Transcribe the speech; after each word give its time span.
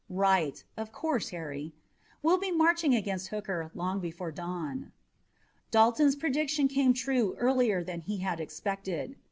"Right, 0.09 0.63
of 0.77 0.91
course, 0.91 1.29
Harry. 1.29 1.75
We'll 2.23 2.39
be 2.39 2.51
marching 2.51 2.95
against 2.95 3.27
Hooker 3.27 3.69
long 3.75 3.99
before 3.99 4.31
the 4.31 4.37
dawn." 4.37 4.93
Dalton's 5.69 6.15
prediction 6.15 6.67
came 6.67 6.95
true 6.95 7.35
earlier 7.37 7.83
than 7.83 8.01
he 8.01 8.17
had 8.17 8.39
expected. 8.39 9.15